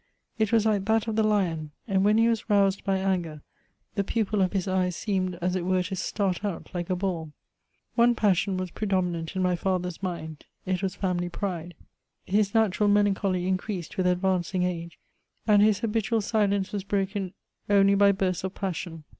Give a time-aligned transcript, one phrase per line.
[0.39, 3.43] It was like that of the lion; and when he was roused by anger,
[3.93, 7.33] the pupil of his eye seemed as it were to start out like a ball.
[7.93, 11.75] One passion was predominant in my father* s mind— it was family pride.
[12.25, 14.97] His natural melancholy increased with advanc ing age,
[15.45, 17.33] and his habitual silence was broken
[17.69, 19.03] only by bursts of passion.